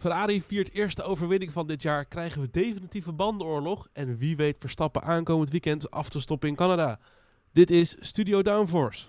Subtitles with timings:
[0.00, 2.04] Ferrari viert eerste overwinning van dit jaar.
[2.04, 3.88] Krijgen we definitieve bandenoorlog.
[3.92, 6.98] En wie weet Verstappen aankomend weekend af te stoppen in Canada.
[7.52, 9.08] Dit is Studio Downforce.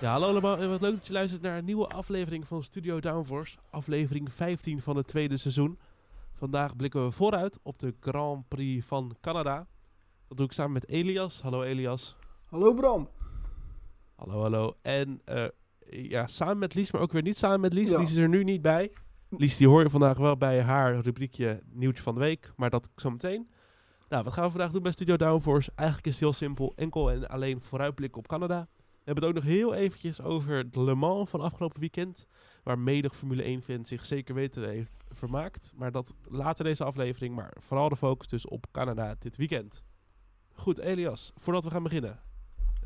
[0.00, 3.00] Ja, hallo allemaal en wat leuk dat je luistert naar een nieuwe aflevering van Studio
[3.00, 3.56] Downforce.
[3.70, 5.78] Aflevering 15 van het tweede seizoen.
[6.32, 9.66] Vandaag blikken we vooruit op de Grand Prix van Canada.
[10.28, 11.40] Dat doe ik samen met Elias.
[11.40, 12.16] Hallo Elias.
[12.46, 13.08] Hallo Bram.
[14.16, 14.76] Hallo, hallo.
[14.82, 15.44] En uh,
[15.90, 17.90] ja, samen met Lies, maar ook weer niet samen met Lies.
[17.90, 17.98] Ja.
[17.98, 18.92] Lies is er nu niet bij.
[19.28, 22.52] Lies, die hoor je vandaag wel bij haar rubriekje Nieuwtje van de Week.
[22.56, 23.48] Maar dat zo meteen.
[24.08, 25.70] Nou, wat gaan we vandaag doen bij Studio Downforce?
[25.74, 26.72] Eigenlijk is het heel simpel.
[26.76, 28.68] Enkel en alleen vooruitblikken op Canada.
[28.76, 32.26] We hebben het ook nog heel eventjes over de Le Mans van afgelopen weekend.
[32.62, 35.72] Waar menig Formule 1-fan zich zeker weten heeft vermaakt.
[35.74, 37.34] Maar dat later deze aflevering.
[37.34, 39.82] Maar vooral de focus dus op Canada dit weekend.
[40.52, 42.25] Goed, Elias, voordat we gaan beginnen.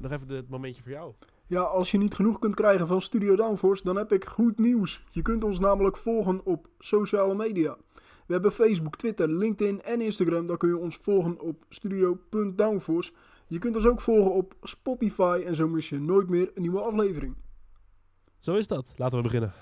[0.01, 1.13] Nog even het momentje voor jou.
[1.47, 5.05] Ja, als je niet genoeg kunt krijgen van Studio Downforce, dan heb ik goed nieuws.
[5.11, 7.77] Je kunt ons namelijk volgen op sociale media.
[8.27, 10.47] We hebben Facebook, Twitter, LinkedIn en Instagram.
[10.47, 13.13] Daar kun je ons volgen op studio.downforce.
[13.47, 16.81] Je kunt ons ook volgen op Spotify en zo mis je nooit meer een nieuwe
[16.81, 17.35] aflevering.
[18.39, 18.93] Zo is dat.
[18.97, 19.55] Laten we beginnen.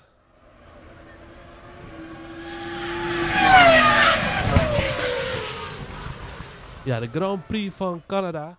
[6.83, 8.58] Ja, de Grand Prix van Canada.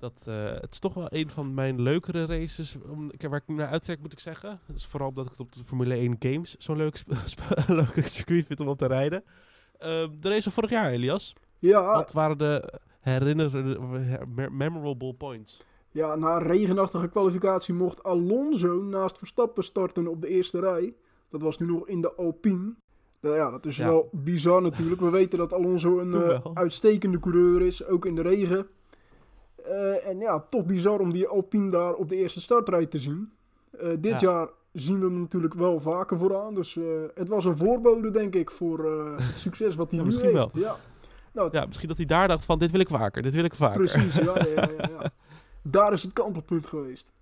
[0.00, 3.68] Dat, eh, het is toch wel een van mijn leukere races om, waar ik naar
[3.68, 4.60] uitkijk, moet ik zeggen.
[4.72, 7.02] Dus vooral omdat ik het op de Formule 1 Games zo'n leuk,
[7.66, 9.24] leuk circuit vind om op te rijden.
[9.78, 9.88] Eh,
[10.20, 11.32] de race van vorig jaar, Elias.
[11.58, 13.78] Ja, Wat waren de herinnerende,
[14.50, 15.62] memorable points?
[15.92, 20.94] ja, na regenachtige kwalificatie mocht Alonso naast Verstappen starten op de eerste rij.
[21.30, 22.74] Dat was nu nog in de Alpine.
[23.20, 23.86] Nou ja, dat is Ja.
[23.86, 25.00] wel bizar natuurlijk.
[25.00, 28.66] We weten dat Alonso een eh, uitstekende coureur is, ook in de regen.
[29.64, 33.32] Eh, en ja, toch bizar om die Alpine daar op de eerste startrij te zien.
[33.70, 34.30] Eh, dit Ja.
[34.30, 36.54] jaar zien we hem natuurlijk wel vaker vooraan.
[36.54, 38.84] Dus eh, het was een voorbode, denk ik, voor
[39.16, 40.52] het succes wat hij Ja, nu misschien heeft.
[40.52, 40.62] wel.
[40.62, 40.76] Ja.
[41.32, 43.54] Nou, Ja, misschien dat hij daar dacht van, dit wil ik vaker, dit wil ik
[43.54, 43.78] vaker.
[43.78, 44.14] precies.
[44.14, 45.10] Ja, ja, ja.
[45.62, 47.12] Daar is het kantelpunt geweest.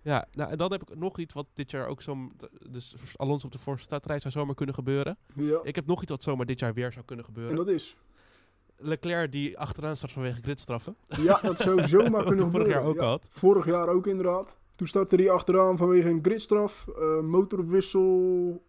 [0.00, 2.16] Ja, nou, en dan heb ik nog iets wat dit jaar ook zo...
[2.70, 5.16] Dus Alonso op de voorste startrij zou zomaar kunnen gebeuren.
[5.34, 5.60] Ja.
[5.62, 7.56] Ik heb nog iets wat zomaar dit jaar weer zou kunnen En gebeuren.
[7.56, 7.96] dat is.
[8.82, 10.96] Leclerc die achteraan staat vanwege gridstraffen.
[11.06, 13.04] Ja, dat zou zomaar kunnen vorig jaar ook ja.
[13.04, 13.28] had.
[13.32, 14.56] Vorig jaar ook inderdaad.
[14.76, 18.62] Toen startte hij achteraan vanwege een gridstraf, eh, motorwissel,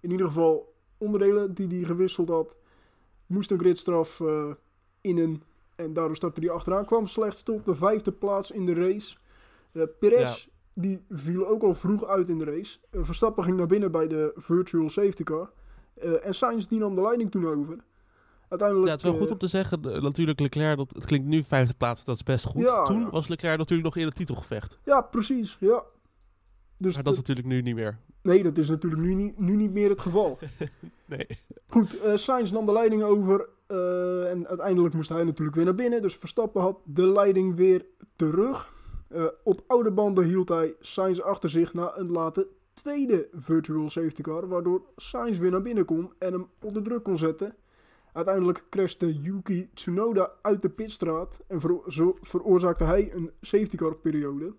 [0.00, 2.54] in ieder geval onderdelen die hij gewisseld had.
[3.26, 4.50] Moest een gridstraf eh
[5.00, 5.42] innen
[5.76, 6.84] en daardoor startte hij achteraan.
[6.84, 9.16] Kwam slechts tot de vijfde plaats in de race.
[9.72, 12.78] Eh Perez die viel ook al vroeg uit in de race.
[12.92, 15.50] Verstappen ging naar binnen bij de virtual safety car.
[16.22, 17.76] En Sainz die nam de leiding toen over.
[18.50, 19.94] Uiteindelijk, Ja, het is wel eh, goed om te zeggen.
[19.94, 22.62] eh, Natuurlijk, Leclerc, dat, het klinkt nu vijfde plaats, dat is best goed.
[22.68, 23.10] Ja, Toen ja.
[23.10, 24.78] was Leclerc natuurlijk nog in het titelgevecht.
[24.84, 25.56] Ja, precies.
[25.60, 25.82] Ja.
[26.76, 27.98] Dus Maar dat is natuurlijk nu niet meer.
[28.22, 30.38] Nee, dat is natuurlijk nu niet, nu niet meer het geval.
[31.06, 31.26] Nee.
[31.68, 33.48] Goed, eh Sainz nam de leiding over.
[33.66, 36.02] eh, en uiteindelijk moest hij natuurlijk weer naar binnen.
[36.02, 37.84] Dus Verstappen had de leiding weer
[38.16, 38.72] terug.
[39.08, 44.22] Eh, op oude banden hield hij Sainz achter zich na een late tweede virtual safety
[44.22, 44.48] car.
[44.48, 47.54] Waardoor Sainz weer naar binnen kon en hem onder druk kon zetten.
[48.12, 51.38] Uiteindelijk crashte Yuki Tsunoda uit de pitstraat.
[51.46, 54.54] En zo veroorzaakte hij een safety car periode.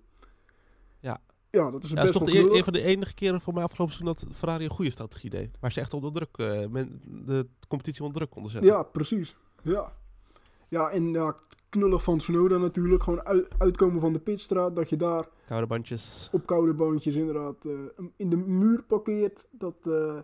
[1.00, 1.22] Ja.
[1.50, 3.42] Ja, dat is Ja, best dat is toch de, e- een van de enige keren
[3.42, 5.58] voor mij afgelopen seizoen dat Ferrari een goede strategie deed.
[5.60, 8.72] Waar ze echt onder druk, eh, men, de competitie onder druk konden zetten.
[8.72, 9.36] Ja, precies.
[9.64, 9.94] Ja.
[10.68, 11.36] Ja, en ja,
[11.70, 13.04] knullig van Tsunoda natuurlijk.
[13.04, 14.76] Gewoon uit- uitkomen van de pitstraat.
[14.76, 16.30] Dat je daar Koude bandjes.
[16.32, 17.72] op koude boontjes inderdaad eh,
[18.16, 19.48] in de muur parkeert.
[19.52, 20.18] Dat eh,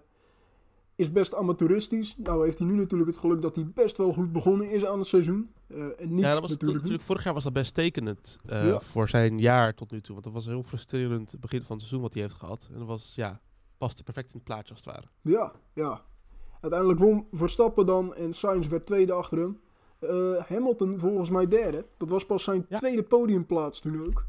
[0.97, 2.15] is best amateuristisch.
[2.17, 4.97] Nou heeft hij nu natuurlijk het geluk dat hij best wel goed begonnen is aan
[4.99, 5.51] het seizoen.
[5.67, 8.67] Eh, en niet ja, dat was natuurlijk, natuurlijk, vorig jaar was dat best tekenend eh,
[8.67, 8.79] Ja.
[8.79, 10.11] voor zijn jaar tot nu toe.
[10.13, 12.69] Want dat was een heel frustrerend begin van het seizoen wat hij heeft gehad.
[12.73, 13.39] En dat was, ja,
[13.77, 15.07] paste perfect in het plaatje als het ware.
[15.21, 16.01] Ja, ja.
[16.61, 19.59] Uiteindelijk won Verstappen dan en Sainz werd tweede achter hem.
[19.99, 21.85] Eh, Hamilton volgens mij derde.
[21.97, 22.77] Dat was pas zijn Ja.
[22.77, 24.25] tweede podiumplaats toen ook.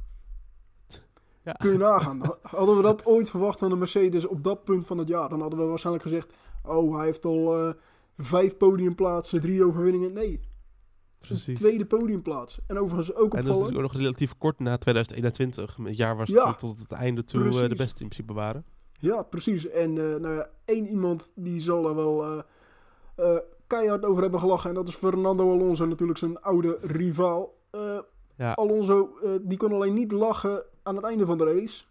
[1.45, 1.53] Ja.
[1.53, 2.21] Kun je nagaan.
[2.21, 5.29] Ha- Hadden we dat ooit verwacht van de Mercedes op dat punt van het jaar,
[5.29, 6.33] dan hadden we waarschijnlijk gezegd:
[6.69, 7.73] Oh, hij heeft al eh,
[8.19, 10.13] vijf podiumplaatsen, drie overwinningen.
[10.13, 10.41] Nee,
[11.19, 11.59] Precies.
[11.59, 12.61] tweede podiumplaats.
[12.67, 13.61] En overigens ook En dat is opvallend.
[13.61, 15.77] natuurlijk ook nog relatief kort na 2021.
[15.83, 16.55] Het jaar was Ja.
[16.55, 18.65] tot het einde toe eh, de beste in principe waren.
[19.01, 19.69] Ja, precies.
[19.69, 22.45] En eh, nou ja, één iemand die zal er wel
[23.67, 24.69] keihard over hebben gelachen.
[24.69, 27.57] En dat is Fernando Alonso, natuurlijk zijn oude rivaal.
[28.37, 28.53] Ja.
[28.53, 31.85] Alonso, die kon alleen niet lachen aan het einde van de race.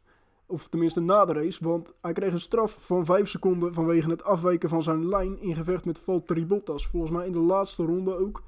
[0.50, 1.64] Of tenminste na de race.
[1.64, 5.56] Want hij kreeg een straf van 5 seconden vanwege het afwijken van zijn lijn in
[5.56, 6.88] gevecht met Valtteri Bottas.
[6.88, 8.44] Volgens mij in de laatste ronde ook.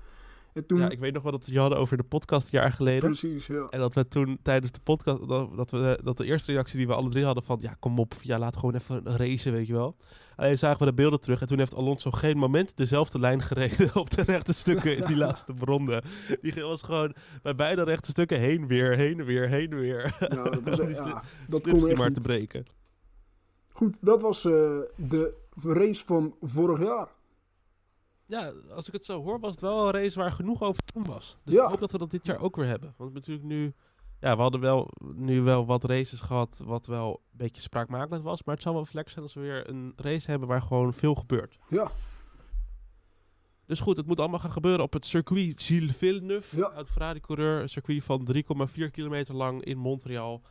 [0.54, 2.60] En toen, Ja, ik weet nog wel dat we het hadden over de podcast een
[2.60, 3.10] jaar geleden.
[3.10, 3.68] precies, ja.
[3.70, 6.94] En dat we toen tijdens de podcast, dat, we, dat de eerste reactie die we
[6.94, 9.96] alle drie hadden van, ja kom op, ja laat gewoon even racen, weet je wel.
[10.36, 13.96] Alleen zagen we de beelden terug en toen heeft Alonso geen moment dezelfde lijn gereden
[14.04, 16.04] op de rechte stukken in die laatste ronde.
[16.42, 20.16] Die was gewoon bij beide rechte stukken heen weer, heen weer, heen weer.
[20.20, 22.16] Ja, dat, was, Die ja, dat kon echt maar niet.
[22.16, 22.66] te breken.
[23.72, 24.52] Goed, dat was eh,
[24.96, 27.08] de race van vorig jaar.
[28.30, 30.94] Ja, als ik het zo hoor, was het wel een race waar genoeg over te
[30.94, 31.38] doen was.
[31.44, 31.64] Dus Ja.
[31.64, 32.94] ik hoop dat we dat dit jaar ook weer hebben.
[32.98, 33.74] Want natuurlijk nu,
[34.20, 38.44] ja, we hadden wel nu wel wat races gehad wat wel een beetje spraakmakend was.
[38.44, 41.16] Maar het zal wel flex zijn als we weer een race hebben waar gewoon veel
[41.16, 41.58] gebeurt.
[41.70, 41.92] Ja,
[43.66, 46.58] Dus goed, het moet allemaal gaan gebeuren op het circuit Gilles Villeneuve.
[46.58, 46.70] Ja.
[46.72, 47.62] Uit Ferrari-coureur.
[47.62, 50.42] Een circuit van 3,4 kilometer lang in Montreal.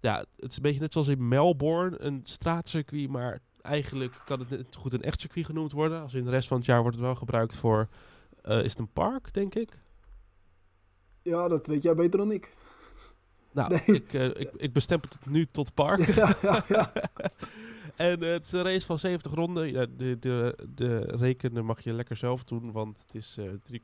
[0.00, 2.00] Ja, het is een beetje net zoals in Melbourne.
[2.00, 6.02] Een straatcircuit, maar eigenlijk kan het net goed een echt circuit genoemd worden.
[6.02, 7.88] Als in de rest van het jaar wordt het wel gebruikt voor...
[8.42, 9.78] eh, is het een park, denk ik?
[11.22, 12.52] ja, dat weet jij beter dan ik.
[13.52, 13.82] Nou, Nee.
[13.96, 16.06] ik, eh, ik, ik bestempel het nu tot park.
[16.14, 16.92] ja, ja, ja.
[17.96, 19.72] En eh, het is een race van 70 ronden.
[19.72, 23.82] Ja, de, de, de rekenen mag je lekker zelf doen, want het is eh, drie-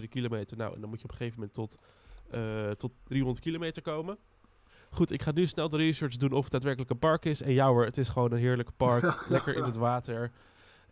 [0.00, 0.56] 4,3 kilometer.
[0.56, 1.78] Nou, en dan moet je op een gegeven moment tot,
[2.78, 4.18] tot 300 kilometer komen.
[4.94, 7.42] Goed, ik ga nu snel de research doen of het daadwerkelijk een park is.
[7.42, 9.24] En ja hoor, het is gewoon een heerlijk park.
[9.28, 10.30] lekker in het water.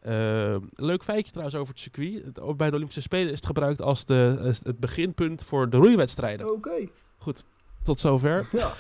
[0.00, 2.24] Eh, leuk feitje trouwens over het circuit.
[2.24, 6.52] Het, bij de Olympische Spelen is het gebruikt als de, het beginpunt voor de roeiwedstrijden.
[6.52, 6.88] Oké.
[7.18, 7.44] Goed,
[7.82, 8.48] tot zover.
[8.52, 8.72] Ja.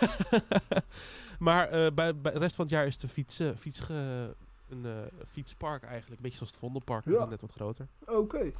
[1.38, 4.34] maar eh, bij, bij de rest van het jaar is de fiets, eh, fiets ge-
[4.68, 4.92] een eh,
[5.28, 6.16] fietspark eigenlijk.
[6.16, 7.24] Een beetje zoals het Vondelpark, maar Ja.
[7.24, 7.88] net wat groter.
[8.06, 8.52] Oké.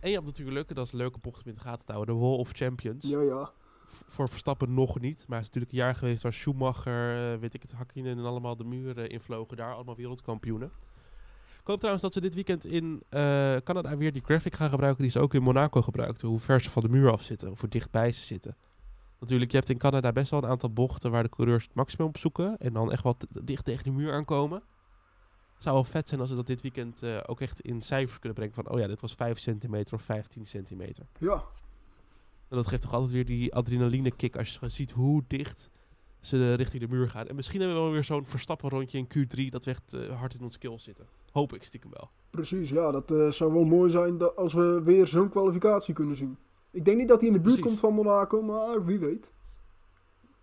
[0.00, 1.92] En je hebt natuurlijk, en dat is een leuke bocht om in de gaten te
[1.92, 3.08] houden, de Wall of Champions.
[3.08, 3.50] Ja, ja.
[3.86, 7.54] Voor Verstappen nog niet, maar het is natuurlijk een jaar geweest waar Schumacher, eh, weet
[7.54, 9.74] ik het, Hakkinen en allemaal de muren invlogen daar.
[9.74, 10.70] Allemaal wereldkampioenen.
[11.60, 13.20] Ik hoop trouwens dat ze dit weekend in eh,
[13.56, 16.28] Canada weer die graphic gaan gebruiken die ze ook in Monaco gebruikten.
[16.28, 18.56] Hoe ver ze van de muur af zitten, of hoe dichtbij ze zitten.
[19.20, 22.06] Natuurlijk, je hebt in Canada best wel een aantal bochten waar de coureurs het maximum
[22.06, 22.58] op zoeken.
[22.58, 24.62] En dan echt wat dicht tegen die muur aankomen.
[25.58, 28.34] Zou wel vet zijn als ze dat dit weekend eh, ook echt in cijfers kunnen
[28.34, 28.54] brengen.
[28.54, 31.06] Van, oh ja, dit was 5 centimeter of 15 centimeter.
[31.18, 31.44] Ja.
[32.54, 35.70] En dat geeft toch altijd weer die adrenaline kick als je ziet hoe dicht
[36.20, 37.26] ze richting de muur gaan.
[37.26, 40.18] En misschien hebben we wel weer zo'n verstappen rondje in Q3 dat we echt eh,
[40.18, 41.06] hard in ons skills zitten.
[41.32, 42.10] Hoop ik stiekem wel.
[42.30, 46.16] Precies, ja, dat eh, zou wel mooi zijn dat als we weer zo'n kwalificatie kunnen
[46.16, 46.36] zien.
[46.70, 47.80] Ik denk niet dat hij in de buurt Precies.
[47.80, 49.32] komt van Monaco, maar wie weet.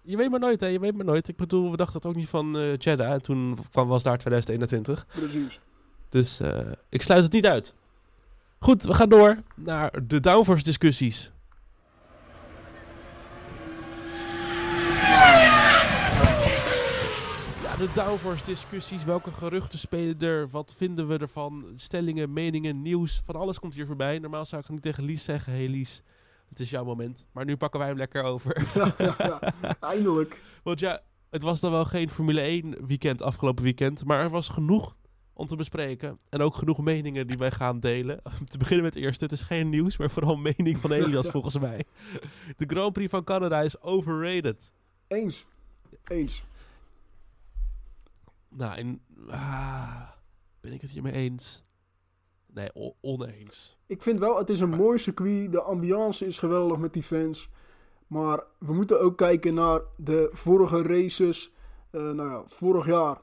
[0.02, 0.68] Je weet maar nooit, hè?
[0.68, 1.28] Je weet maar nooit.
[1.28, 3.12] Ik bedoel, we dachten ook niet van eh Jeddah.
[3.12, 5.08] En toen kwam, was daar 2021.
[5.08, 5.60] Precies.
[6.10, 6.42] Dus
[6.90, 7.76] ik sluit het niet uit.
[8.60, 11.32] Goed, we gaan door naar de downforce discussies.
[17.82, 19.04] De downforce discussies.
[19.04, 20.50] Welke geruchten spelen er?
[20.50, 21.66] Wat vinden we ervan?
[21.76, 23.22] Stellingen, meningen, nieuws.
[23.26, 24.20] Van alles komt hier voorbij.
[24.20, 25.54] Normaal zou ik niet tegen Lies zeggen.
[25.54, 26.04] Hey Lies,
[26.50, 27.26] het is jouw moment.
[27.32, 28.68] Maar nu pakken wij hem lekker over.
[28.74, 29.76] ja, ja, ja.
[29.80, 30.42] Eindelijk.
[30.64, 34.06] Want ja, het was dan wel geen Formule 1 weekend afgelopen weekend.
[34.06, 34.96] Maar er was genoeg
[35.34, 36.20] om te bespreken.
[36.30, 38.22] En ook genoeg meningen die wij gaan delen.
[38.52, 39.24] Te beginnen met het eerste.
[39.24, 41.86] Het is geen nieuws, maar vooral mening van Elias volgens mij.
[42.58, 44.74] De Grand Prix van Canada is overrated.
[45.08, 45.46] Eens.
[46.08, 46.42] Eens.
[48.56, 50.10] Nou, en, ah,
[50.62, 51.66] ben ik het hiermee eens?
[52.54, 52.70] Nee,
[53.02, 53.78] oneens.
[53.86, 55.52] Ik vind wel, het is een mooi circuit.
[55.52, 57.50] De ambiance is geweldig met die fans.
[58.08, 61.54] Maar we moeten ook kijken naar de vorige races.
[61.92, 63.22] Eh, nou ja, vorig jaar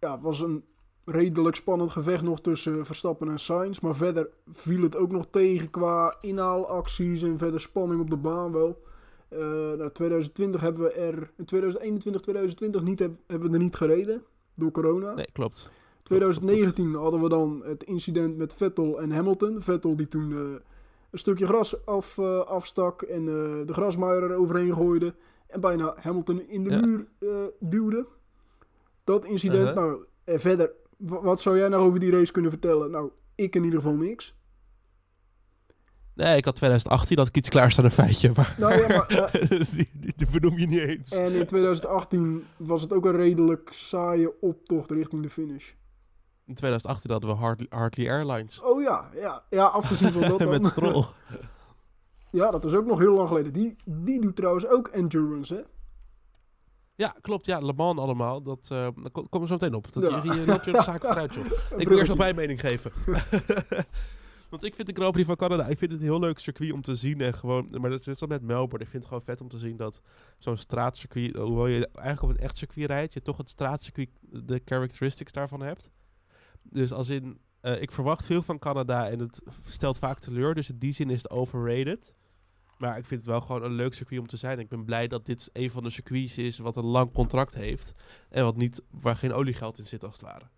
[0.00, 0.64] ja, het was een
[1.04, 3.80] redelijk spannend gevecht nog tussen Verstappen en Sainz.
[3.80, 8.52] Maar verder viel het ook nog tegen qua inhaalacties en verder spanning op de baan
[8.52, 8.82] wel.
[9.30, 9.38] Eh
[9.78, 14.22] nou, 2020 hebben we er, in 2021, 2020 niet, heb- hebben we er niet gereden
[14.54, 15.14] door corona.
[15.14, 15.70] Nee, klopt.
[16.02, 19.62] 2019 hadden we dan het incident met Vettel en Hamilton.
[19.62, 20.38] Vettel die toen eh,
[21.10, 23.24] een stukje gras af, eh, afstak en
[23.66, 25.14] de grasmaaier er overheen gooide.
[25.46, 26.80] En bijna Hamilton in de Ja.
[26.80, 27.06] muur
[27.60, 28.06] duwde.
[29.04, 29.68] Dat incident.
[29.68, 29.76] Uh-huh.
[29.84, 32.90] Nou, en verder, wa- wat zou jij nou over die race kunnen vertellen?
[32.90, 34.34] Nou, ik in ieder geval niks.
[36.20, 38.30] Nee, ik had 2018 dat ik iets klaarstaan een feitje.
[38.36, 41.10] Maar Nou ja, maar, eh, die, die, die benoem je niet eens.
[41.10, 45.70] en in 2018 was het ook een redelijk saaie optocht richting de finish.
[46.46, 48.62] In 2018 hadden we Hartley, Hartley Airlines.
[48.62, 50.48] Oh ja, ja, ja afgezien van dat.
[50.48, 51.04] Met Stroll.
[52.32, 53.52] Ja, dat is ook nog heel lang geleden.
[53.52, 55.60] Die, die doet trouwens ook endurance, hè?
[56.94, 57.46] Ja, klopt.
[57.46, 58.42] Ja, Le Mans allemaal.
[58.42, 59.92] Dat uh, daar kom- komen we zo meteen op.
[59.92, 60.20] Dat, Ja.
[60.34, 61.44] je, je de zaak vooruit, joh.
[61.76, 62.92] Ik wil eerst nog mijn mening geven.
[64.50, 66.72] Want ik vind de Grand Prix van Canada, ik vind het een heel leuk circuit
[66.72, 67.20] om te zien.
[67.20, 68.84] En gewoon, maar dat is zo met Melbourne.
[68.84, 70.02] Ik vind het gewoon vet om te zien dat
[70.38, 74.60] zo'n straatcircuit, hoewel je eigenlijk op een echt circuit rijdt, je toch het straatcircuit, de
[74.64, 75.90] characteristics daarvan hebt.
[76.62, 80.54] Dus als in, eh, ik verwacht veel van Canada en het stelt vaak teleur.
[80.54, 82.14] Dus in die zin is het overrated.
[82.78, 84.58] Maar ik vind het wel gewoon een leuk circuit om te zijn.
[84.58, 87.92] Ik ben blij dat dit een van de circuits is wat een lang contract heeft.
[88.28, 90.48] En wat niet, waar geen oliegeld in zit als het ware.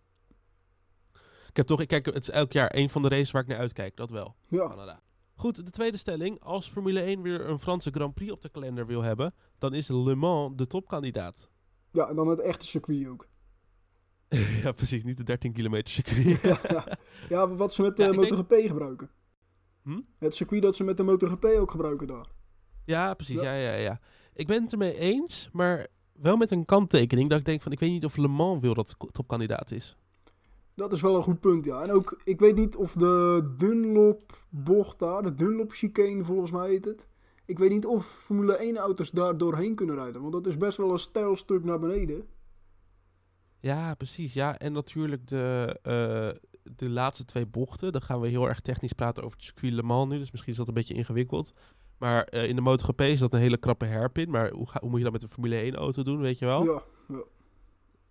[1.53, 3.49] Ik heb toch, ik kijk, het is elk jaar een van de races waar ik
[3.49, 3.97] naar uitkijk.
[3.97, 5.01] Dat wel, Ja, Canada.
[5.35, 6.41] Goed, de tweede stelling.
[6.41, 9.89] Als Formule 1 weer een Franse Grand Prix op de kalender wil hebben, dan is
[9.89, 11.51] Le Mans de topkandidaat.
[11.93, 13.29] ja, en dan het echte circuit ook.
[14.63, 15.05] ja, precies.
[15.05, 16.41] Niet de 13 kilometer circuit.
[17.29, 19.11] Ja, wat ze met de Ja, denk- MotoGP gebruiken.
[19.83, 20.01] Hm?
[20.19, 22.27] Het circuit dat ze met de MotoGP ook gebruiken daar.
[22.85, 23.41] Ja, precies.
[23.41, 23.55] Ja.
[23.55, 23.71] Ja.
[23.71, 24.01] Ja, ja,
[24.35, 27.31] Ik ben het ermee eens, maar wel met een kanttekening.
[27.31, 29.97] Dat ik denk van, ik weet niet of Le Mans wil dat topkandidaat is.
[30.75, 31.83] Dat is wel een goed punt, ja.
[31.83, 36.69] En ook, ik weet niet of de Dunlop bocht daar, de Dunlop chicane volgens mij
[36.69, 37.07] heet het.
[37.47, 40.21] Ik weet niet of Formule 1 auto's daar doorheen kunnen rijden.
[40.21, 42.27] Want dat is best wel een stijl stuk naar beneden.
[43.61, 44.33] Ja, precies.
[44.33, 47.93] Ja, en natuurlijk de, eh, de laatste twee bochten.
[47.93, 50.19] Dan gaan we heel erg technisch praten over het circuit Le Mans nu.
[50.19, 51.53] Dus misschien is dat een beetje ingewikkeld.
[51.99, 54.31] Maar eh, in de MotoGP is dat een hele krappe hairpin.
[54.31, 56.47] Maar hoe, ga, hoe moet je dat met een Formule 1 auto doen, weet je
[56.47, 56.65] wel?
[56.65, 56.83] Ja,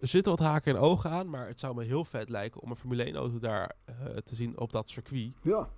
[0.02, 1.30] Er zitten wat haken en ogen aan.
[1.30, 4.36] Maar het zou me heel vet lijken om een Formule 1 auto daar eh, te
[4.36, 5.32] zien op dat circuit.
[5.42, 5.70] ja.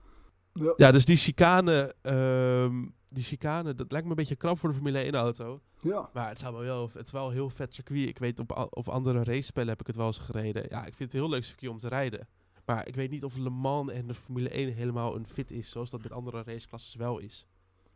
[0.54, 4.70] Ja, Ja, dus die chicane, ehm, die chicane, dat lijkt me een beetje krap voor
[4.70, 5.60] de Formule 1 auto.
[5.82, 6.10] ja.
[6.14, 8.08] Maar het, zou me wel, het is wel een heel vet circuit.
[8.10, 10.66] Ik weet, op, op andere racespellen heb ik het wel eens gereden.
[10.70, 12.28] Ja, ik vind het een heel leuk circuit om te rijden.
[12.66, 15.70] Maar ik weet niet of Le Mans en de Formule 1 helemaal een fit is,
[15.70, 17.46] zoals dat met andere raceklasses wel is.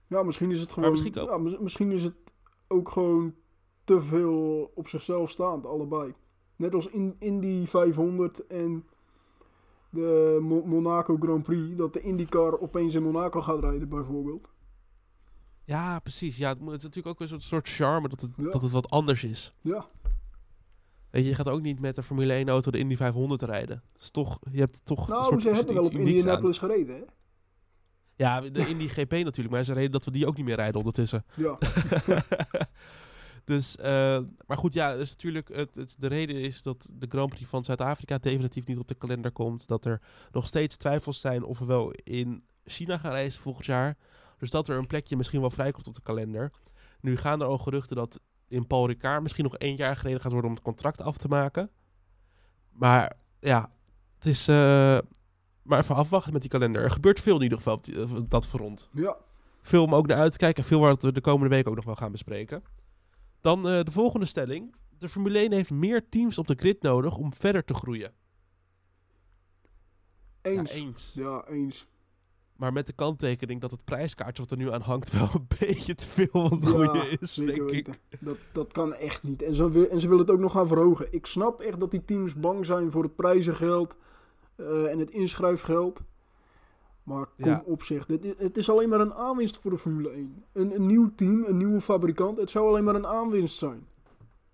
[0.08, 0.92] Ja, misschien is het gewoon.
[0.92, 2.16] misschien ook- ja, mis- misschien is het
[2.68, 3.36] ook gewoon
[3.88, 6.14] te veel op zichzelf staand, allebei.
[6.56, 8.86] Net als in, in die 500 en
[9.90, 14.48] de Mo- Monaco Grand Prix, dat de IndyCar opeens in Monaco gaat rijden, bijvoorbeeld.
[15.64, 16.38] Ja, precies.
[16.38, 18.52] Ja, het, is natuurlijk ook een soort, soort charme dat het, Ja.
[18.52, 19.52] dat het wat anders is.
[19.62, 19.86] Ja,
[21.10, 23.84] Weet je, je gaat ook niet met een Formule 1 auto de Indy 500 rijden.
[23.94, 26.00] Dat is toch, je hebt toch een nou, soort ze hebben wel op aan.
[26.00, 27.02] Indianapolis gereden, hè?
[28.16, 30.78] Ja, de Indy GP natuurlijk, maar ze reden dat we die ook niet meer rijden
[30.78, 31.26] ondertussen.
[31.36, 31.58] Ja,
[33.48, 37.30] dus, eh, maar goed, ja, dus natuurlijk, het, het, de reden is dat de Grand
[37.30, 39.68] Prix van Zuid-Afrika definitief niet op de kalender komt.
[39.68, 40.02] Dat er
[40.32, 43.98] nog steeds twijfels zijn of we wel in China gaan reizen volgend jaar.
[44.38, 46.52] Dus dat er een plekje misschien wel vrijkomt op de kalender.
[47.02, 50.32] Nu gaan er al geruchten dat in Paul Ricard misschien nog één jaar gereden gaat
[50.32, 51.70] worden om het contract af te maken.
[52.72, 53.72] Maar ja,
[54.16, 54.56] het is eh,
[55.62, 56.84] maar even afwachten met die kalender.
[56.84, 59.18] Er gebeurt veel in ieder geval op, die- op dat front ja.
[59.62, 60.64] veel om ook naar uit te kijken.
[60.64, 62.64] En veel waar we de komende week ook nog wel gaan bespreken.
[63.42, 64.76] Dan eh, de volgende stelling.
[64.98, 68.12] De Formule 1 heeft meer teams op de grid nodig om verder te groeien.
[70.42, 71.12] Eens.
[71.14, 71.88] Ja, Ja, eens.
[72.56, 75.96] Maar met de kanttekening dat het prijskaartje wat er nu aan hangt wel een beetje
[75.96, 78.00] te veel wat Ja, goede is, denk ik.
[78.20, 79.42] Dat, dat kan echt niet.
[79.42, 81.08] En ze, wil- en ze willen het ook nog gaan verhogen.
[81.14, 83.96] Ik snap echt dat die teams bang zijn voor het prijzengeld
[84.56, 86.00] eh, en het inschrijfgeld.
[87.08, 87.64] Maar kom Ja.
[87.66, 88.06] op zich.
[88.06, 90.44] Dit, het is alleen maar een aanwinst voor de Formule 1.
[90.54, 92.38] Een, een nieuw team, een nieuwe fabrikant.
[92.38, 93.88] Het zou alleen maar een aanwinst zijn.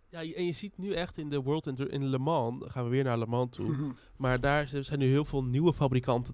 [0.09, 3.03] Ja, en je ziet nu echt in de World in Le Mans, gaan we weer
[3.03, 3.69] naar Le Mans toe.
[3.71, 3.89] Mhm.
[4.17, 6.33] Maar daar zijn nu heel veel nieuwe fabrikanten.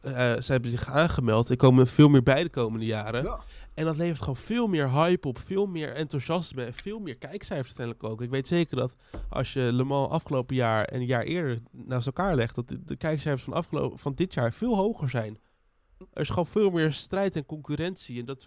[0.00, 1.48] eh ze hebben zich aangemeld.
[1.48, 3.22] Er komen veel meer bij de komende jaren.
[3.24, 3.40] Ja,
[3.74, 7.78] En dat levert gewoon veel meer hype op, veel meer enthousiasme en veel meer kijkcijfers
[7.78, 8.22] uiteindelijk ook.
[8.22, 8.96] Ik weet zeker dat
[9.28, 12.84] als je Le Mans afgelopen jaar en een jaar eerder naast elkaar legt, dat de,
[12.84, 15.38] de kijkcijfers van, afgelopen, van dit jaar veel hoger zijn.
[16.12, 18.46] Er is gewoon veel meer strijd en concurrentie en dat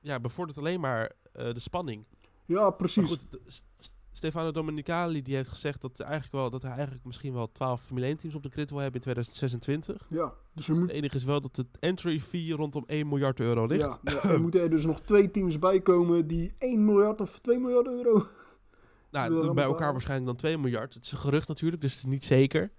[0.00, 2.04] ja, bevordert alleen maar eh, de spanning.
[2.46, 3.06] ja Maar precies.
[3.08, 7.04] goed, de- S- S- Stefano Domenicali die heeft gezegd dat, eigenlijk wel, dat hij eigenlijk
[7.04, 10.06] misschien wel 12 Formule 1 teams op de grid wil hebben in 2026.
[10.10, 13.66] Ja, dus moet, Het enige is wel dat de entry fee rondom 1 miljard euro
[13.66, 13.98] ligt.
[14.02, 17.38] ja, ja, er moeten er dus nog twee teams bij komen die 1 miljard of
[17.38, 18.26] 2 miljard euro.
[19.10, 20.94] Nou, bij elkaar waarschijnlijk dan 2 miljard.
[20.94, 22.72] Het is een gerucht natuurlijk, dus het is niet zeker.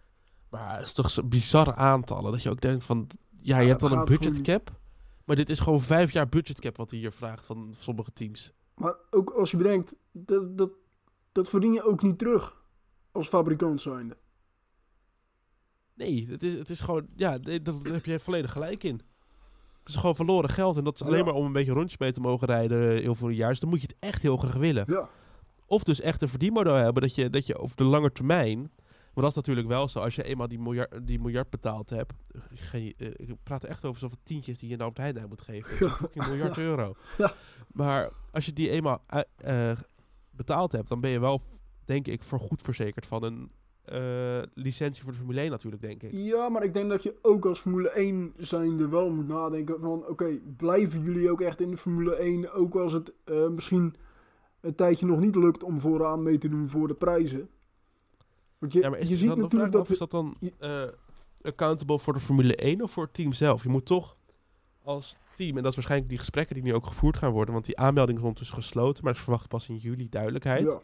[0.50, 2.32] Maar het is toch bizarre aantallen.
[2.32, 3.08] Dat je ook denkt van,
[3.44, 4.82] ja, je Ja, hebt dan een budget gewoon cap.
[5.26, 8.52] Maar dit is gewoon vijf jaar budget cap wat hij hier vraagt van sommige teams.
[8.76, 10.70] Maar ook als je bedenkt, dat, dat,
[11.32, 12.62] dat verdien je ook niet terug
[13.12, 14.18] als fabrikant zijnde.
[15.96, 19.02] Nee, het is, het is gewoon, ja, nee, dat, daar heb je volledig gelijk in.
[19.80, 21.24] Het is gewoon verloren geld en dat is alleen Ja.
[21.24, 23.50] maar om een beetje rondjes mee te mogen rijden eh, heel veel jaar.
[23.50, 24.84] Dus dan moet je het echt heel graag willen.
[24.88, 25.10] Ja,
[25.66, 28.72] Of dus echt een verdienmodel hebben dat je, dat je op de lange termijn.
[29.14, 30.00] Maar dat is natuurlijk wel zo.
[30.00, 32.14] Als je eenmaal die miljard, die miljard betaald hebt.
[32.32, 35.14] eh, Geen, eh, ik praat er echt over zoveel tientjes die je nou op het
[35.16, 35.72] Heijn moet geven.
[35.72, 36.94] Het is een fucking miljard euro.
[37.18, 37.34] Ja.
[37.72, 39.72] Maar als je die eenmaal ui- eh,
[40.32, 41.42] betaald hebt, dan ben je wel,
[41.86, 43.52] denk ik, voor goed verzekerd van een
[43.84, 46.12] eh, licentie voor de Formule 1 natuurlijk, denk ik.
[46.12, 50.08] ja, maar ik denk dat je ook als Formule 1 zijnde wel moet nadenken van...
[50.08, 52.54] Oké, blijven jullie ook echt in de Formule 1?
[52.54, 53.96] Ook als het eh, misschien
[54.62, 57.50] een tijdje nog niet lukt om vooraan mee te doen voor de prijzen.
[58.64, 59.90] Want je, Ja, maar is je ziet dan, natuurlijk dat...
[59.90, 60.84] is dat dan eh,
[61.42, 63.64] accountable voor de Formule 1 of voor het team zelf?
[63.64, 64.18] Je moet toch
[64.84, 67.66] als team, en dat is waarschijnlijk die gesprekken die nu ook gevoerd gaan worden, want
[67.66, 70.72] die aanmelding is ondertussen gesloten, maar ze verwachten pas in juli duidelijkheid.
[70.72, 70.82] Ja.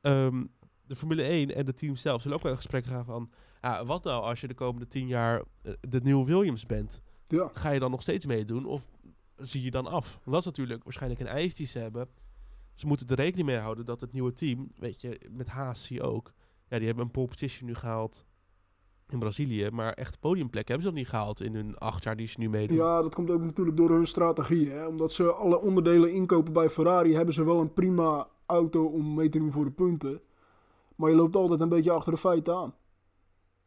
[0.00, 0.44] Ehm,
[0.86, 3.30] de Formule 1 en de team zelf zullen ook wel in gesprek gaan van,
[3.86, 7.00] wat nou als je de komende tien jaar eh, de nieuwe Williams bent?
[7.24, 7.50] ja.
[7.52, 8.88] Ga je dan nog steeds meedoen of
[9.36, 10.12] zie je dan af?
[10.12, 12.08] Want dat is natuurlijk waarschijnlijk een eis die ze hebben.
[12.74, 15.96] Ze moeten er rekening mee houden dat het nieuwe team, weet je, met Haas zie
[15.96, 16.32] je ook,
[16.68, 18.24] ja, die hebben een pole position nu gehaald
[19.08, 22.26] in Brazilië, maar echt podiumplek hebben ze nog niet gehaald in hun acht jaar die
[22.26, 22.76] ze nu meedoen.
[22.76, 24.70] Ja, dat komt ook natuurlijk door hun strategie.
[24.70, 24.86] Hè?
[24.86, 29.28] Omdat ze alle onderdelen inkopen bij Ferrari, hebben ze wel een prima auto om mee
[29.28, 30.20] te doen voor de punten.
[30.96, 32.74] Maar je loopt altijd een beetje achter de feiten aan.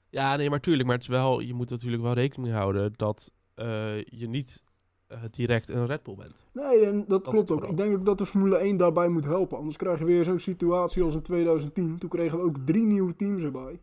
[0.10, 0.86] Ja, nee, maar tuurlijk.
[0.86, 4.64] Maar het is wel, je moet natuurlijk wel rekening houden dat eh, je niet
[5.08, 6.46] eh, direct een Red Bull bent.
[6.52, 7.48] Nee, en dat, klopt ook.
[7.48, 7.70] vooral.
[7.70, 9.58] Ik denk ook dat de Formule 1 daarbij moet helpen.
[9.58, 11.98] Anders krijg je weer zo'n situatie als in 2010.
[11.98, 13.80] Toen kregen we ook drie nieuwe teams erbij.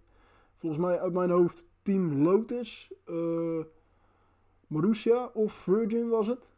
[0.57, 3.61] Volgens mij uit mijn hoofd Team Lotus, eh
[4.67, 6.49] Marussia of Virgin was het.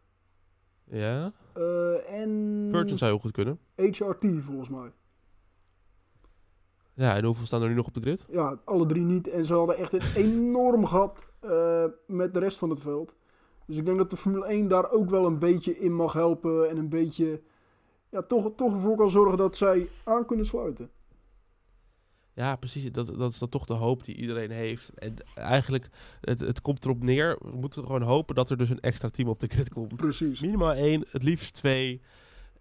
[0.85, 1.33] Ja?
[1.53, 3.59] Eh, en Virgin zou heel goed kunnen.
[3.75, 4.93] HRT volgens mij.
[6.95, 8.27] Ja, en hoeveel staan er nu nog op de grid?
[8.31, 9.29] Ja, alle drie niet.
[9.29, 11.27] En ze hadden echt een enorm gat
[12.07, 13.15] met de rest van het veld.
[13.67, 16.71] Dus ik denk dat de Formule 1 daar ook wel een beetje in mag helpen.
[16.71, 17.41] En een beetje,
[18.11, 20.91] ja, toch, toch ervoor kan zorgen dat zij aan kunnen sluiten.
[22.33, 22.93] Ja, precies.
[22.93, 24.95] Dat, dat is dan toch de hoop die iedereen heeft.
[24.95, 25.89] En eigenlijk,
[26.21, 27.39] het, het komt erop neer.
[27.41, 29.97] We moeten gewoon hopen dat er dus een extra team op de grid komt.
[29.97, 30.41] Precies.
[30.41, 32.01] Minimaal één, het liefst twee.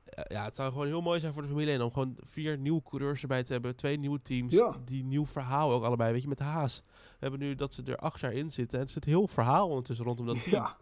[0.06, 2.58] Eh, Ja, het zou gewoon heel mooi zijn voor de Formule 1 om gewoon vier
[2.58, 3.76] nieuwe coureurs erbij te hebben.
[3.76, 4.54] Twee nieuwe teams.
[4.54, 4.76] Ja.
[4.86, 6.12] Die, nieuw verhaal ook allebei.
[6.12, 6.84] Weet je, met Haas.
[6.86, 8.80] We hebben nu dat ze er acht jaar in zitten.
[8.80, 10.56] En er zit heel verhaal ondertussen rondom dat team.
[10.56, 10.78] Ja,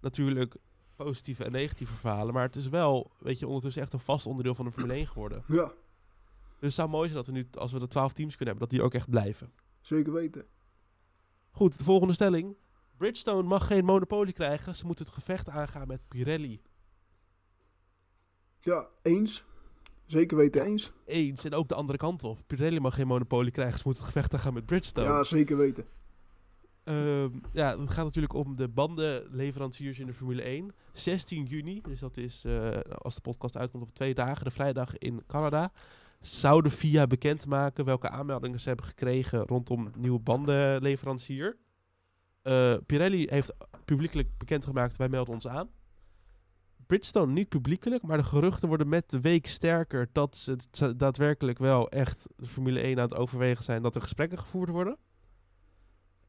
[0.00, 0.56] Natuurlijk
[0.96, 2.34] positieve en negatieve verhalen.
[2.34, 5.06] Maar het is wel, weet je, ondertussen echt een vast onderdeel van de Formule 1
[5.06, 5.44] geworden.
[5.48, 5.74] ja, Dus
[6.58, 8.78] het zou mooi zijn dat we nu, als we de twaalf teams kunnen hebben, dat
[8.78, 9.52] die ook echt blijven.
[9.80, 10.46] zeker weten.
[11.50, 12.56] Goed, de volgende stelling.
[12.96, 14.76] Bridgestone mag geen monopolie krijgen.
[14.76, 16.62] Ze moeten het gevecht aangaan met Pirelli.
[18.60, 19.44] Ja, eens.
[20.06, 20.92] Zeker weten eens.
[21.04, 21.44] Eens.
[21.44, 22.38] En ook de andere kant op.
[22.46, 23.78] Pirelli mag geen monopolie krijgen.
[23.78, 25.06] Ze moeten het gevecht aangaan met Bridgestone.
[25.08, 25.86] Ja, zeker weten.
[26.86, 30.72] Ehm, ja, het gaat natuurlijk om de bandenleveranciers in de Formule 1.
[30.92, 34.98] 16 juni, dus dat is eh, als de podcast uitkomt op twee dagen, de vrijdag
[34.98, 35.72] in Canada.
[36.20, 41.56] Zou de FIA bekendmaken welke aanmeldingen ze hebben gekregen rondom nieuwe bandenleverancier.
[42.42, 45.70] Eh, Pirelli heeft publiekelijk bekendgemaakt, wij melden ons aan.
[46.86, 50.36] Bridgestone niet publiekelijk, maar de geruchten worden met de week sterker dat
[50.70, 54.70] ze daadwerkelijk wel echt de Formule 1 aan het overwegen zijn dat er gesprekken gevoerd
[54.70, 54.98] worden.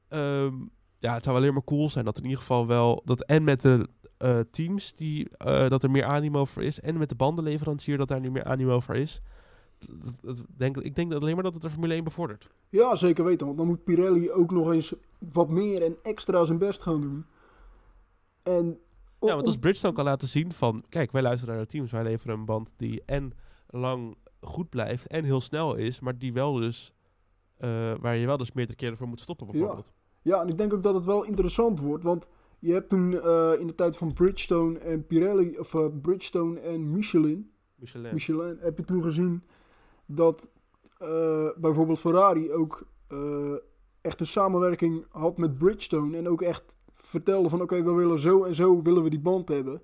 [0.10, 0.54] Ehm,
[1.00, 3.62] ja, het zou alleen maar cool zijn dat in ieder geval wel dat en met
[3.62, 7.98] de eh, teams die eh, dat er meer animo voor is en met de bandenleverancier
[7.98, 9.22] dat daar nu meer animo voor is.
[9.80, 12.48] Dat- dat denk, ik denk dat alleen maar dat het de Formule 1 bevordert.
[12.70, 13.46] Ja, zeker weten.
[13.46, 14.94] Want dan moet Pirelli ook nog eens
[15.32, 17.26] wat meer en extra zijn best gaan doen.
[18.44, 18.80] En
[19.22, 22.04] Ja, want als Bridgestone kan laten zien van, kijk, wij luisteren naar de teams, wij
[22.04, 23.34] leveren een band die en
[23.70, 26.94] lang goed blijft en heel snel is, maar die wel dus,
[27.58, 29.92] eh, waar je wel dus meerdere keren voor moet stoppen bijvoorbeeld.
[30.22, 32.28] Ja, en ik denk ook dat het wel interessant wordt, want
[32.60, 36.92] je hebt toen eh, in de tijd van Bridgestone en Pirelli, of eh, Bridgestone en
[36.92, 38.14] Michelin, Michelin.
[38.14, 39.44] Michelin, heb je toen gezien
[40.06, 40.48] dat
[41.58, 42.88] bijvoorbeeld Ferrari ook
[44.02, 48.44] echt een samenwerking had met Bridgestone en ook echt vertelde van oké, we willen zo
[48.44, 49.82] en zo willen we die band hebben.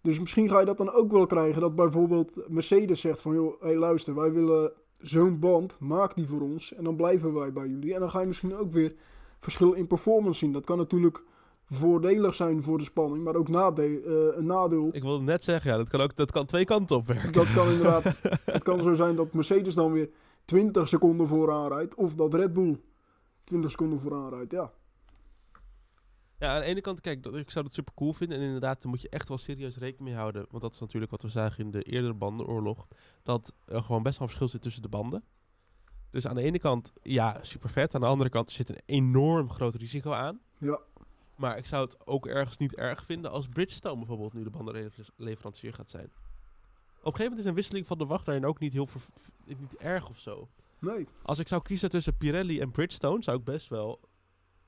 [0.00, 3.62] Dus misschien ga je dat dan ook wel krijgen dat bijvoorbeeld Mercedes zegt van joh,
[3.62, 4.72] hey, luister, wij willen
[5.04, 7.94] zo'n band, maak die voor ons en dan blijven wij bij jullie.
[7.94, 8.94] En dan ga je misschien ook weer
[9.38, 10.52] verschil in performance zien.
[10.52, 11.22] Dat kan natuurlijk
[11.70, 14.88] voordelig zijn voor de spanning, maar ook nade- eh, een nadeel.
[14.92, 17.32] Ik wilde net zeggen, ja, dat kan ook dat kan twee kanten op werken.
[17.32, 18.04] Dat kan inderdaad.
[18.44, 20.10] het kan zo zijn dat Mercedes dan weer
[20.44, 21.94] 20 seconden vooraan rijdt.
[21.94, 22.80] Of dat Red Bull
[23.44, 24.52] 20 seconden vooraan rijdt.
[24.52, 24.72] Ja,
[26.44, 28.38] Ja, aan de ene kant, kijk, dat, ik zou dat super cool vinden.
[28.38, 30.46] En inderdaad, daar moet je echt wel serieus rekening mee houden.
[30.50, 32.86] Want dat is natuurlijk wat we zagen in de eerdere bandenoorlog.
[33.22, 35.24] Dat er gewoon best wel verschil zit tussen de banden.
[36.10, 37.94] Dus aan de ene kant, ja, super vet.
[37.94, 40.40] Aan de andere kant zit een enorm groot risico aan.
[40.58, 40.80] ja,
[41.36, 45.74] Maar ik zou het ook ergens niet erg vinden als Bridgestone bijvoorbeeld nu de bandenleverancier
[45.74, 46.04] gaat zijn.
[46.04, 48.88] Op een gegeven moment is een wisseling van de wacht daarin ook niet heel
[49.44, 50.48] niet erg of zo.
[50.78, 51.06] nee.
[51.22, 54.00] Als ik zou kiezen tussen Pirelli en Bridgestone, zou ik best wel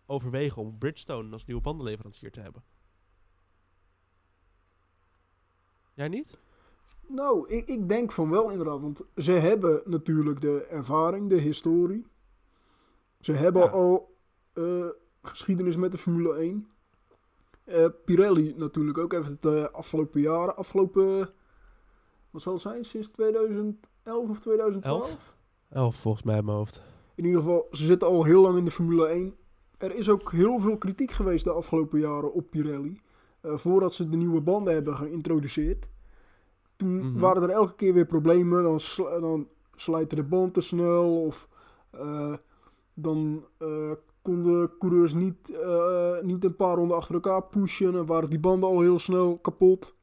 [0.06, 2.62] overwegen om Bridgestone als nieuwe bandenleverancier te hebben.
[5.94, 6.38] Jij niet?
[7.08, 8.80] Nou, ik, ik denk van wel inderdaad.
[8.80, 12.06] Want ze hebben natuurlijk de ervaring, de historie.
[13.20, 13.68] Ze hebben Ja.
[13.68, 14.16] al
[14.52, 14.86] eh,
[15.22, 16.68] geschiedenis met de Formule 1.
[17.64, 19.12] Eh, Pirelli natuurlijk ook.
[19.12, 21.30] Heeft het eh, afgelopen jaren, afgelopen...
[22.30, 22.84] Wat zal het zijn?
[22.84, 25.10] Sinds 2011 of 2012?
[25.10, 25.36] Elf?
[25.70, 26.82] Oh, volgens mij in mijn hoofd.
[27.14, 29.36] In ieder geval, ze zitten al heel lang in de Formule 1.
[29.78, 33.00] Er is ook heel veel kritiek geweest de afgelopen jaren op Pirelli.
[33.40, 35.86] eh, voordat ze de nieuwe banden hebben geïntroduceerd.
[36.76, 37.18] Toen Mhm.
[37.18, 38.62] waren er elke keer weer problemen.
[38.62, 41.22] Dan, sl- dan slijten de band te snel.
[41.24, 41.48] Of
[41.90, 42.34] eh,
[42.94, 43.90] dan eh,
[44.22, 45.48] konden coureurs niet,
[46.22, 47.94] niet een paar ronden achter elkaar pushen.
[47.94, 49.94] En waren die banden al heel snel kapot.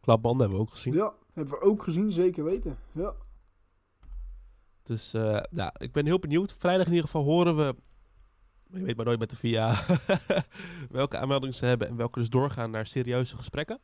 [0.00, 0.94] Klapbanden hebben we ook gezien.
[0.94, 2.78] Ja, hebben we ook gezien, zeker weten.
[2.92, 3.14] Ja,
[4.82, 5.10] Dus
[5.50, 6.52] ja, ik ben heel benieuwd.
[6.52, 7.74] Vrijdag in ieder geval horen we,
[8.72, 9.74] je weet maar nooit met de VIA,
[10.90, 13.80] welke aanmeldingen ze hebben en welke dus doorgaan naar serieuze gesprekken.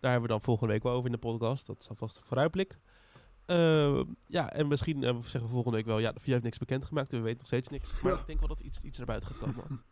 [0.00, 1.66] Daar hebben we dan volgende week wel over in de podcast.
[1.66, 2.78] Dat is alvast een vooruitblik.
[3.46, 6.58] Eh, ja, en misschien eh, zeggen we volgende week wel, ja, de VIA heeft niks
[6.58, 8.00] bekendgemaakt en we weten nog steeds niks.
[8.02, 8.18] Maar Ja.
[8.18, 9.82] ik denk wel dat iets, iets naar buiten gaat komen.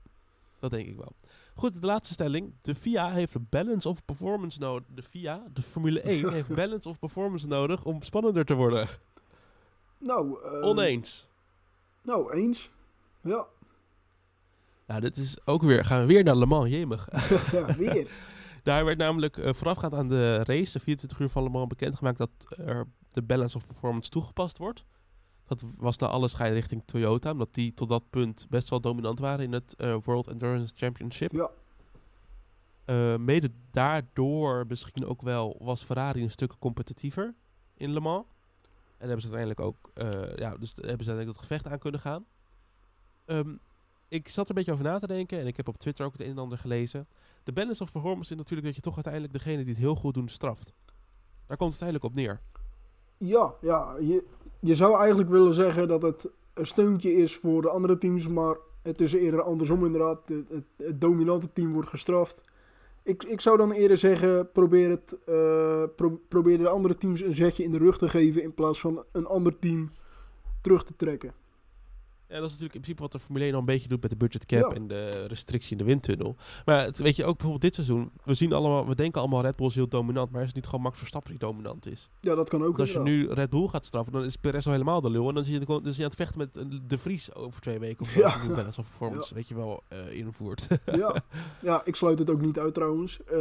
[0.60, 1.12] dat denk ik wel.
[1.54, 2.54] Goed, de laatste stelling.
[2.60, 4.86] De FIA heeft balance of performance nodig.
[4.94, 8.88] De FIA, de Formule 1, heeft balance of performance nodig om spannender te worden.
[9.98, 11.26] nou, eh, Oneens.
[12.02, 12.70] Nou, eens.
[13.20, 13.46] Ja,
[14.92, 17.08] Nou, dit is ook weer, gaan we weer naar Le Mans, jemig.
[17.52, 18.10] ja weer.
[18.62, 22.18] Daar werd namelijk uh, voorafgaand aan de race, de 24 uur van Le Mans, bekendgemaakt
[22.18, 24.84] dat er de balance of performance toegepast wordt.
[25.46, 29.18] Dat was naar alle scheiden richting Toyota, omdat die tot dat punt best wel dominant
[29.18, 31.32] waren in het uh, World Endurance Championship.
[31.32, 31.50] Ja.
[32.86, 37.34] Uh, mede daardoor misschien ook wel was Ferrari een stuk competitiever
[37.76, 38.26] in Le Mans.
[38.98, 39.90] En hebben ze uiteindelijk ook,
[40.38, 42.24] ja, dus hebben ze uiteindelijk dat gevecht aan kunnen gaan.
[43.26, 43.60] Um,
[44.12, 46.12] ik zat er een beetje over na te denken en ik heb op Twitter ook
[46.12, 47.06] het een en ander gelezen.
[47.44, 50.14] De balance of performance is natuurlijk dat je toch uiteindelijk degene die het heel goed
[50.14, 50.72] doen straft.
[51.46, 52.40] Daar komt het uiteindelijk op neer.
[53.16, 54.24] Ja, ja je,
[54.60, 58.56] je zou eigenlijk willen zeggen dat het een steuntje is voor de andere teams, maar
[58.82, 60.28] het is eerder andersom inderdaad.
[60.28, 62.42] Het, dominante team wordt gestraft.
[63.02, 65.16] Ik, ik zou dan eerder zeggen, probeer, het,
[65.96, 69.04] pro, probeer de andere teams een zetje in de rug te geven in plaats van
[69.12, 69.90] een ander team
[70.60, 71.41] terug te trekken.
[72.32, 74.10] Ja, dat is natuurlijk in principe wat de Formule 1 al een beetje doet met
[74.10, 74.76] de budget cap Ja.
[74.76, 76.36] en de restrictie in de windtunnel.
[76.64, 79.56] Maar het, weet je, ook bijvoorbeeld dit seizoen, we zien allemaal, we denken allemaal Red
[79.56, 82.10] Bull is heel dominant, maar is het niet gewoon Max Verstappen die dominant is?
[82.20, 82.66] Ja, dat kan ook.
[82.66, 85.28] Want als je nu Red Bull gaat straffen, dan is Perez al helemaal de lul.
[85.28, 86.54] En dan zie je, dan zie je aan het vechten met
[86.88, 88.18] de Vries over twee weken of zo.
[88.18, 88.46] Ja.
[88.46, 90.66] balance of performance, weet je wel, eh, invoert.
[90.84, 91.22] Ja.
[91.62, 93.18] ja, ik sluit het ook niet uit trouwens.
[93.24, 93.38] Eh,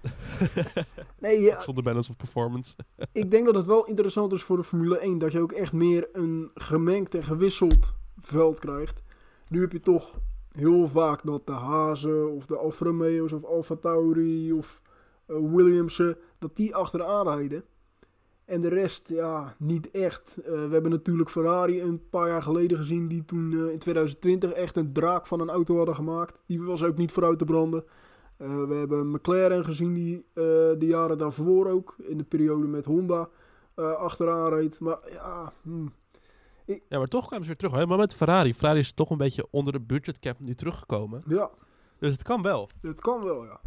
[1.18, 2.76] nee, ja, Zonder balance of performance.
[3.12, 5.72] ik denk dat het wel interessant is voor de Formule 1 dat je ook echt
[5.72, 9.02] meer een gemengd en gewisseld veld krijgt.
[9.48, 10.14] Nu heb je toch
[10.52, 14.82] heel vaak dat de Hazen of de Alfa Romeo's of Alfa Tauri of
[15.26, 17.64] eh, Williamsen, dat die achteraan rijden.
[18.44, 20.36] En de rest, ja, niet echt.
[20.36, 24.52] Eh, we hebben natuurlijk Ferrari een paar jaar geleden gezien, die toen eh, in 2020
[24.52, 26.40] echt een draak van een auto hadden gemaakt.
[26.46, 27.84] Die was ook niet vooruit te branden.
[28.38, 30.42] Eh, we hebben McLaren gezien, die eh,
[30.78, 33.28] de jaren daarvoor ook, in de periode met Honda,
[33.74, 34.80] eh, achteraan reed.
[34.80, 35.92] Maar ja, hmm,
[36.64, 37.72] Ja, maar toch kwamen ze weer terug.
[37.74, 38.54] Helemaal met Ferrari.
[38.54, 41.22] Ferrari is toch een beetje onder de budget cap nu teruggekomen.
[41.28, 41.50] ja,
[41.98, 42.70] Dus het kan wel.
[42.80, 43.60] het kan wel, ja.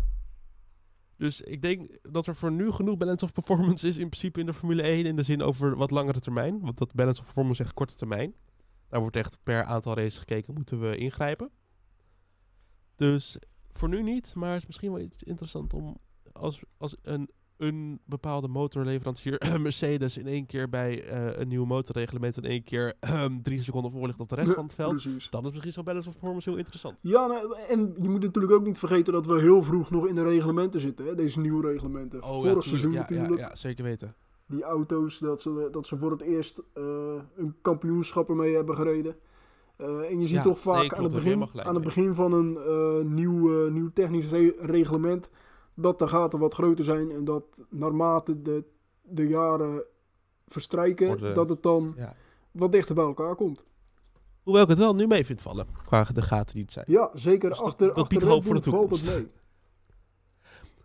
[1.18, 4.46] Dus ik denk dat er voor nu genoeg balance of performance is in principe in
[4.46, 6.60] de Formule 1 in de zin over wat langere termijn.
[6.62, 8.34] Want dat balance of performance echt korte termijn.
[8.88, 11.52] Daar wordt echt per aantal races gekeken, moeten we ingrijpen.
[12.96, 13.38] Dus
[13.72, 15.98] voor nu niet, maar het is misschien wel iets interessant om
[16.34, 22.38] als, als een, een bepaalde motorleverancier, Mercedes, in één keer bij eh, een nieuw motorreglement
[22.38, 22.94] in één keer
[23.44, 24.92] drie seconden voor ligt op de rest van het veld.
[24.92, 25.30] Precies.
[25.30, 27.00] Dan is misschien zo'n balance of performance heel interessant.
[27.02, 30.16] Ja, nou, en je moet natuurlijk ook niet vergeten dat we heel vroeg nog in
[30.16, 31.16] de reglementen zitten, hè?
[31.16, 32.20] deze nieuwe reglementen.
[32.24, 32.66] Vorig tuurlijk.
[32.66, 33.42] seizoen ja, ja, natuurlijk.
[33.42, 34.16] ja, zeker weten.
[34.48, 36.84] Die auto's, dat ze, dat ze voor het eerst eh,
[37.36, 39.16] een kampioenschap ermee hebben gereden.
[39.82, 42.16] Eh, en je ziet Ja, toch vaak nee, klopt, aan, het begin, aan het begin
[42.16, 45.30] van een eh, nieuw, eh, nieuw technisch re- reglement
[45.74, 48.64] dat de gaten wat groter zijn en dat naarmate de,
[49.02, 49.84] de jaren
[50.48, 52.16] verstrijken, Worden- dat het dan Ja.
[52.52, 53.64] wat dichter bij elkaar komt.
[54.44, 56.86] Hoewel ik het wel nu mee vind vallen, qua de gaten die het zijn.
[56.88, 59.12] Ja, zeker Dus dat- achter, dat achter biedt hoop voor de toekomst.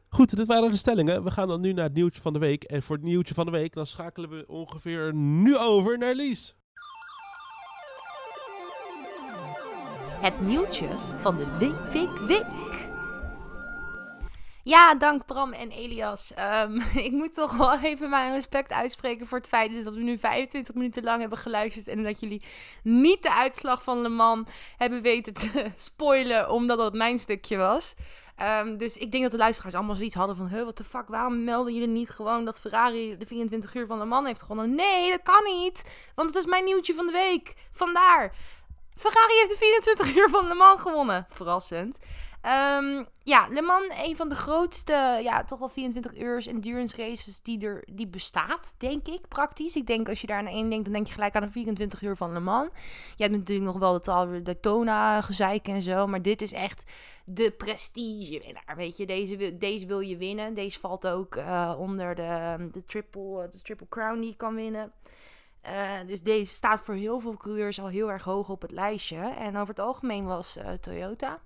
[0.09, 1.25] Goed, dit waren de stellingen.
[1.25, 2.65] We gaan dan nu naar het nieuwtje van de week.
[2.65, 6.57] En voor het nieuwtje van de week, dan schakelen we ongeveer nu over naar Lies.
[10.21, 12.89] Het nieuwtje van de week, week, week.
[14.63, 16.35] Ja, dank Bram en Elias.
[16.35, 20.01] Ehm, ik moet toch wel even mijn respect uitspreken voor het feit dus dat we
[20.01, 21.89] nu 25 minuten lang hebben geluisterd.
[21.89, 22.43] En dat jullie
[22.83, 27.95] niet de uitslag van Le Mans hebben weten te spoilen, omdat dat mijn stukje was.
[28.37, 30.51] Ehm, dus ik denk dat de luisteraars allemaal zoiets hadden van...
[30.51, 34.05] What the fuck, waarom melden jullie niet gewoon dat Ferrari de 24 uur van Le
[34.05, 34.75] Mans heeft gewonnen?
[34.75, 37.55] Nee, dat kan niet, want het is mijn nieuwtje van de week.
[37.71, 38.33] Vandaar.
[38.97, 41.27] Ferrari heeft de 24 uur van Le Mans gewonnen.
[41.29, 41.99] Verrassend.
[42.41, 47.43] Ehm, ja, Le Mans, een van de grootste, ja, toch wel 24 uur endurance races
[47.43, 49.77] die er die bestaat, denk ik, praktisch.
[49.77, 52.03] Ik denk als je daar aan één denkt, dan denk je gelijk aan de 24
[52.03, 52.69] uur van Le Mans.
[53.17, 56.85] Je hebt natuurlijk nog wel het al Daytona gezeik en zo, maar dit is echt
[57.25, 58.77] de prestige winnaar.
[58.77, 60.55] Weet je, deze, wil- deze wil je winnen.
[60.55, 64.93] Deze valt ook eh, onder de, de, triple, de triple crown die je kan winnen.
[65.67, 69.17] Eh, dus deze staat voor heel veel coureurs al heel erg hoog op het lijstje.
[69.17, 71.39] En over het algemeen was eh, Toyota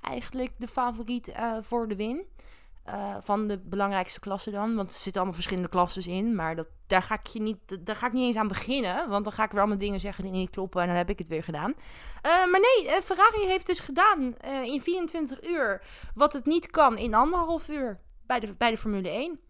[0.00, 2.32] eigenlijk de favoriet eh, voor de win.
[3.20, 4.74] Van de belangrijkste klassen dan.
[4.74, 6.34] Want er zitten allemaal verschillende klassen in.
[6.34, 9.08] Maar dat, daar, ga ik je niet, daar ga ik niet eens aan beginnen.
[9.08, 10.80] Want dan ga ik weer allemaal dingen zeggen die niet kloppen.
[10.80, 11.74] En dan heb ik het weer gedaan.
[12.22, 15.82] Maar nee, Ferrari heeft dus gedaan in 24 uur.
[16.14, 19.40] Wat het niet kan in anderhalf uur bij de, bij de Formule 1.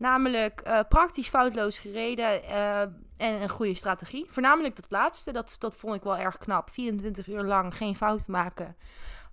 [0.00, 2.80] Namelijk eh, praktisch foutloos gereden eh,
[3.16, 4.26] en een goede strategie.
[4.28, 6.70] Voornamelijk dat laatste, dat, dat vond ik wel erg knap.
[6.70, 8.76] 24 uur lang geen fout maken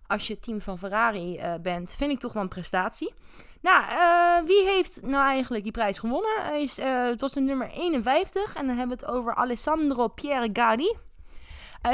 [0.08, 3.14] als je team van Ferrari eh, bent, vind ik toch wel een prestatie.
[3.62, 3.84] Nou,
[4.46, 6.54] wie heeft nou eigenlijk die prijs gewonnen?
[6.54, 10.96] Is, het was de nummer 51 en dan hebben we het over Alessandro Pierre Gadi,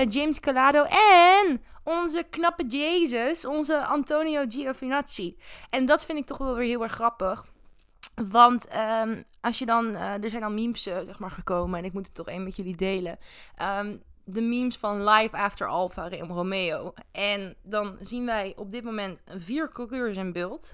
[0.10, 5.38] James Calado en onze knappe Jezus, onze Antonio Giovinazzi.
[5.70, 7.52] En dat vind ik toch wel weer heel erg grappig.
[8.16, 11.86] Want ehm, als je dan, eh, er zijn dan memes eh, zeg maar, gekomen en
[11.86, 13.18] ik moet het toch één met jullie delen.
[13.56, 16.94] Ehm, de memes van Live After Alpha Romeo.
[17.12, 20.74] En dan zien wij op dit moment vier coureurs in beeld.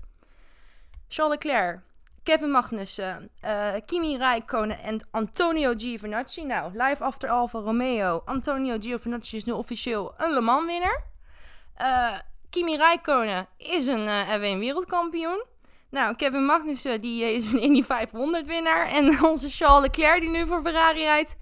[1.07, 1.79] Charles Leclerc,
[2.23, 6.43] Kevin Magnussen, eh, Kimi Räikkönen en Antonio Giovinazzi.
[6.43, 8.21] Nou, Live After Alfa Romeo.
[8.25, 11.07] Antonio Giovinazzi is nu officieel een Le Mans winnaar.
[12.49, 15.43] Kimi Räikkönen is een eh, F1 wereldkampioen.
[15.89, 18.87] Nou, Kevin Magnussen die is een Indy 500 winnaar.
[18.87, 21.35] En onze Charles Leclerc die nu voor Ferrari rijdt.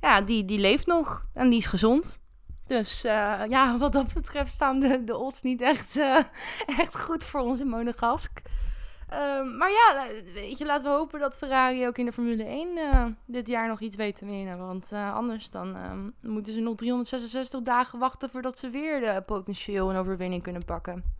[0.00, 1.24] Ja, die, die leeft nog.
[1.34, 2.18] En die is gezond.
[2.66, 6.18] Dus eh, ja, wat dat betreft staan de, de odds niet echt, eh,
[6.78, 8.40] echt goed voor in Monegask.
[9.08, 12.76] Ehm, maar ja, weet je, laten we hopen dat Ferrari ook in de Formule 1
[12.76, 14.58] eh, dit jaar nog iets weet te winnen.
[14.58, 19.90] Want anders dan ehm, moeten ze nog 366 dagen wachten voordat ze weer de potentieel
[19.90, 21.17] een overwinning kunnen pakken.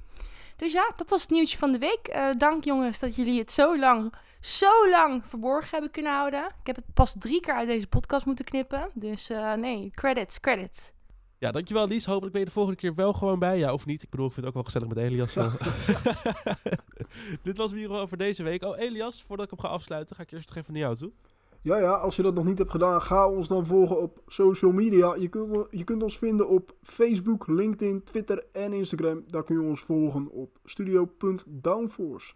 [0.58, 2.08] Dus ja, dat was het nieuwtje van de week.
[2.08, 6.44] Eh, dank jongens dat jullie het zo lang, zo lang verborgen hebben kunnen houden.
[6.44, 8.90] Ik heb het pas drie keer uit deze podcast moeten knippen.
[8.94, 10.92] Dus eh, nee, credits, credits.
[11.38, 12.04] Ja, dankjewel Lies.
[12.04, 13.58] Hopelijk ben je de volgende keer wel gewoon bij.
[13.58, 14.02] Ja, of niet.
[14.02, 15.32] Ik bedoel, ik vind het ook wel gezellig met Elias.
[15.32, 15.50] zo.
[17.42, 18.64] Dit was weer over deze week.
[18.64, 21.12] Oh, Elias, voordat ik hem ga afsluiten, ga ik eerst nog even naar jou toe.
[21.62, 24.72] Ja, ja, als je dat nog niet hebt gedaan, ga ons dan volgen op social
[24.72, 25.14] media.
[25.14, 29.24] Je kunt, je kunt ons vinden op Facebook, LinkedIn, Twitter en Instagram.
[29.26, 32.34] Daar kun je ons volgen op studio.downforce.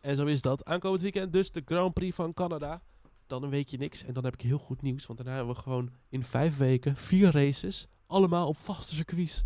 [0.00, 0.64] En zo is dat.
[0.64, 2.82] Aankomend weekend dus de Grand Prix van Canada.
[3.26, 4.04] Dan een weekje niks.
[4.04, 5.06] En dan heb ik heel goed nieuws.
[5.06, 7.88] Want daarna hebben we gewoon in vijf weken vier races.
[8.06, 9.44] Allemaal op vaste circuits.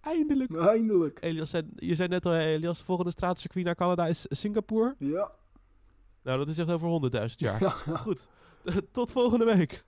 [0.00, 0.56] Eindelijk.
[0.56, 1.18] Eindelijk.
[1.20, 4.94] Elias, je zei net al, Elias, de volgende straatcircuit naar Canada is Singapore.
[4.98, 5.32] Ja.
[6.30, 7.60] Nou, dat is echt over 100.000 jaar.
[7.60, 7.96] ja.
[7.96, 8.28] Goed.
[8.92, 9.84] Tot volgende week.